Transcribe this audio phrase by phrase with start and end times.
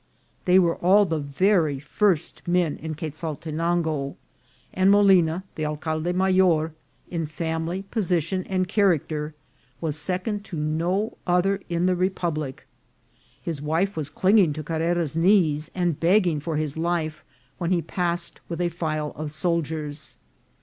[0.45, 4.15] They were all the very first men in Quezaltenango;
[4.73, 6.71] and Mo lina, the alcalde mayor,
[7.11, 9.35] in family, position, and charac ter
[9.79, 12.65] was second to no other in the republic.
[13.43, 17.23] His wife was clinging to Carrera's knees, and begging for his life
[17.59, 20.17] when he passed with a file of soldiers.